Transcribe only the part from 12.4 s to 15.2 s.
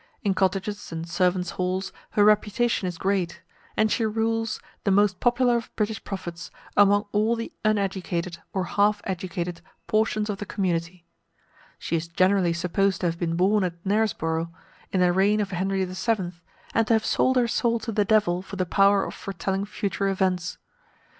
supposed to have been born at Knaresborough, in the